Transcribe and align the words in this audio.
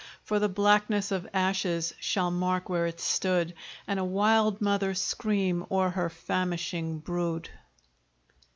For 0.23 0.39
the 0.39 0.49
blackness 0.49 1.11
of 1.11 1.29
ashes 1.31 1.93
shall 1.99 2.31
mark 2.31 2.69
where 2.69 2.87
it 2.87 2.99
stood, 2.99 3.53
And 3.85 3.99
a 3.99 4.03
wild 4.03 4.59
mother 4.59 4.95
scream 4.95 5.63
o'er 5.69 5.91
her 5.91 6.09
famishing 6.09 6.97
brood. 6.97 7.49